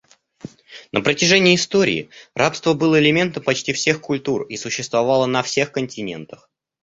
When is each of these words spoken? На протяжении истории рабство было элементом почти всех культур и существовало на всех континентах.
На 0.91 1.01
протяжении 1.03 1.53
истории 1.53 2.09
рабство 2.33 2.73
было 2.73 2.99
элементом 2.99 3.43
почти 3.43 3.71
всех 3.71 4.01
культур 4.01 4.47
и 4.47 4.57
существовало 4.57 5.27
на 5.27 5.43
всех 5.43 5.71
континентах. 5.71 6.49